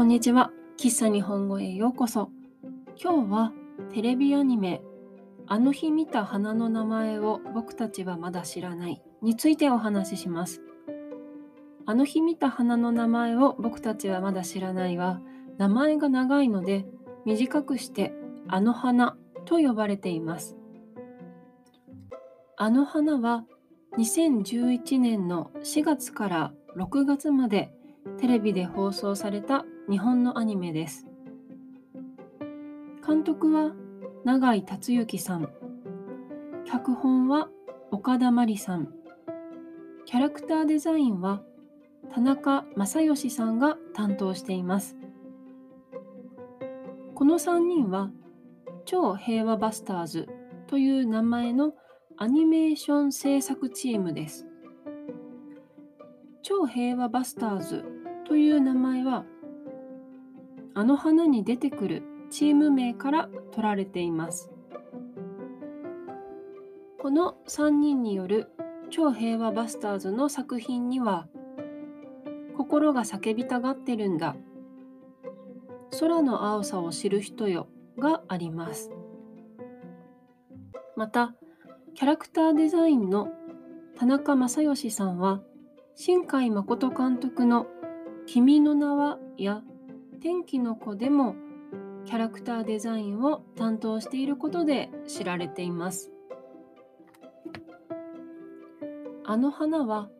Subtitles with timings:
[0.00, 0.50] こんにちは。
[0.78, 2.30] 喫茶日本語へようこそ。
[2.96, 3.52] 今日は
[3.92, 4.80] テレビアニメ
[5.46, 10.62] あの日見た花の名前を僕たちはまだ知らないについてお話しします。
[11.84, 15.20] あの日見た花の名前を僕たちはまだ知らないは
[15.58, 16.86] 名前が長いので
[17.26, 18.14] 短くして
[18.48, 20.56] あの花と呼ばれています。
[22.56, 23.44] あの花は
[23.98, 27.70] 2011年の4月から6月まで
[28.18, 31.04] テレビで放送された日本のアニメです。
[33.04, 33.72] 監督は
[34.24, 35.50] 永井達之さん。
[36.64, 37.48] 脚本は
[37.90, 38.94] 岡田真理さん。
[40.04, 41.42] キャラクターデザインは
[42.14, 44.96] 田中正義さんが担当しています。
[47.16, 48.12] この3人は
[48.84, 50.28] 超平和バスターズ
[50.68, 51.74] という名前の
[52.16, 54.46] アニメーション制作チームです。
[56.42, 57.84] 超平和バスターズ
[58.24, 59.24] という名前は
[60.74, 64.50] あの花に出てくるチーム名から取られています。
[66.98, 68.52] この3人による
[68.90, 71.28] 超平和バスターズの作品には
[72.56, 74.36] 心が叫びたがってるんだ
[75.98, 78.90] 空の青さを知る人よがあります。
[80.96, 81.34] また、
[81.94, 83.28] キャラクターデザインの
[83.98, 85.40] 田中正義さんは、
[85.94, 87.66] 新海誠監督の
[88.26, 89.62] 君の名はや
[90.20, 91.34] 天気の子でも
[92.04, 96.12] キャラクターデザインを担当していることで知られています。
[99.24, 100.10] あの花は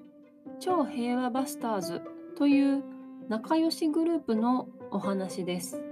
[0.58, 2.02] 超平和バスターズ
[2.36, 2.82] という
[3.28, 5.82] 仲良しグループのお話です。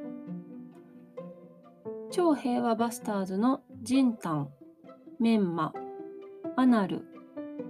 [2.11, 4.49] 超平和バスターズのジンタン、
[5.21, 5.75] メンマ、
[6.57, 7.03] アナル、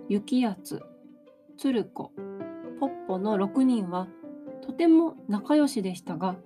[0.08, 0.82] ユキヤツ、
[1.56, 2.12] ツルコ、
[2.78, 4.06] ポッポの6人は
[4.68, 6.36] とても仲良しでしたが、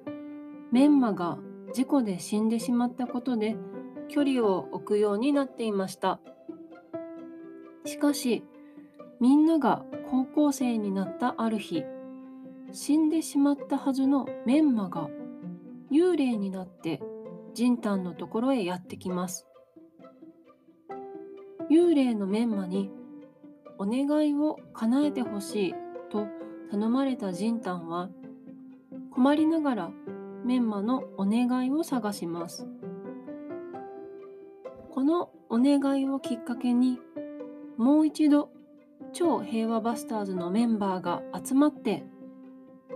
[0.70, 1.38] メンマが
[1.74, 3.56] 事故で死んでしまったことで
[4.08, 6.20] 距離を置くようになっていました。
[7.84, 8.44] しかし、
[9.18, 11.82] みんなが高校生になったある日、
[12.70, 15.10] 死んでしまったはずのメンマが
[15.90, 17.02] 幽霊になって
[17.54, 19.48] ジンタンのところへやってきます。
[21.68, 22.88] 幽霊のメンマに
[23.78, 25.74] お願いを叶えてほしい
[26.08, 26.28] と
[26.70, 28.08] 頼まれたジンタンは
[29.14, 29.90] 困りながら
[30.44, 32.66] メンマのお願いを探します。
[34.90, 36.98] このお願いをきっかけに
[37.76, 38.50] もう一度
[39.12, 42.04] 超平和バスターズのメンバーが集まって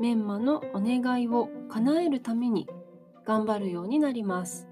[0.00, 2.68] メンマのお願いを叶えるために
[3.24, 4.68] 頑張るようになります。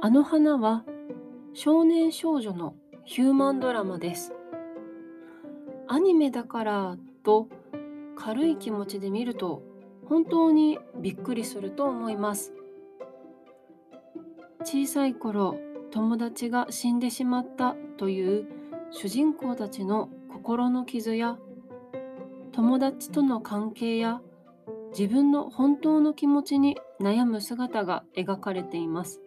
[0.00, 0.84] あの花は
[1.52, 2.74] 少年少女の
[3.04, 4.34] ヒューマンドラマです。
[5.88, 7.48] アニメだからと
[8.16, 9.62] 軽い気持ちで見ると
[10.08, 12.52] 本当にびっくりすると思います。
[14.64, 15.56] 小さい頃
[15.92, 18.46] 友達が死んでしまったという
[18.90, 21.38] 主人公たちの心の傷や
[22.52, 24.20] 友達との関係や
[24.90, 29.20] 自分の本当の気持ちに悩む姿が描かれています。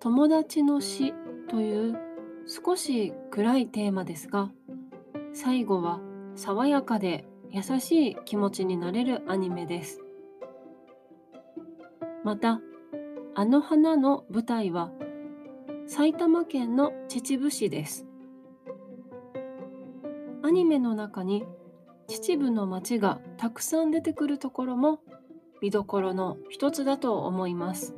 [0.00, 1.14] 友達の死
[1.48, 1.98] という
[2.46, 4.50] 少し暗いテーマですが
[5.32, 6.00] 最後は
[6.36, 10.02] 爽やかで優しい気持ちになれるアニメです。
[12.22, 12.60] また、
[13.34, 14.90] あの花の舞台は
[15.86, 18.06] 埼玉県の秩父市です。
[20.42, 21.44] アニメの中に
[22.06, 25.00] 秩父の街がたくさん出てくるところも
[25.62, 27.94] 見どころの一つだと思います。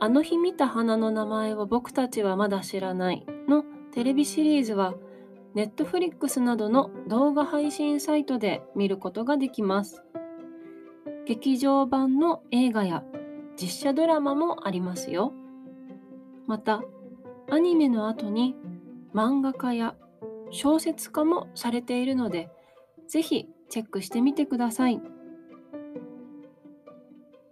[0.00, 4.94] あの日見た花の名前を僕たちはまだ知らないのテレビシリーズは
[5.54, 10.02] ネットフリックスなどの動画配信サイトで見ることができます。
[11.26, 13.04] 劇場版の映画や
[13.60, 15.32] 実写ドラマもありますよ。
[16.46, 16.82] また、
[17.50, 18.54] アニメの後に
[19.14, 19.94] 漫画家や
[20.50, 22.50] 小説家もされているので、
[23.08, 25.00] ぜひチェックしてみてください。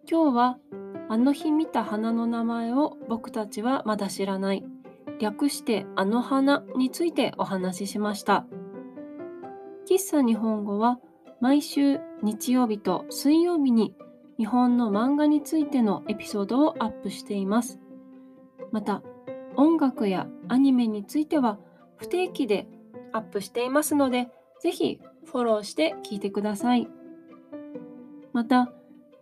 [0.09, 0.59] 今日は
[1.09, 4.65] あの日見た花の名前を僕たちはまだ知らない。
[5.19, 8.47] 略してあの花についてお話ししました。
[9.89, 10.99] 喫茶日本語は
[11.41, 13.95] 毎週日曜日と水曜日に
[14.39, 17.79] 日本の漫画についてのエピソードをアップしています。
[18.73, 19.03] また、
[19.57, 21.59] 音楽やアニメについては
[21.97, 22.67] 不定期で
[23.13, 24.29] アップしていますので、
[24.61, 26.89] ぜひフォローして聞いてください。
[28.33, 28.71] また、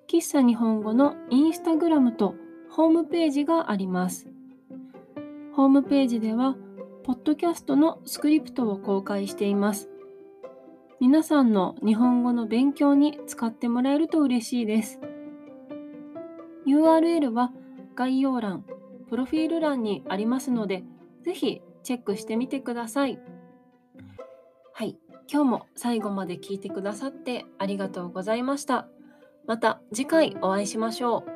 [0.09, 2.35] 喫茶日本語のインスタグラムと
[2.71, 4.34] ホームページがあります。
[5.57, 6.57] ホームページでは
[7.05, 9.89] ポッドキャストのスクリプトを公開しています。
[10.99, 14.99] 皆さんの日本語の勉強に使ってもらえると嬉しいです。
[16.67, 17.53] URL は
[17.95, 18.65] 概要欄、
[19.09, 20.83] プロフィール欄にありますので、
[21.23, 23.21] ぜひチェックしてみてください。
[24.73, 24.97] はい、
[25.33, 28.89] 今日も最後まで聞いてくださってありがとうございました。
[29.47, 31.34] また次回お会いしましょう。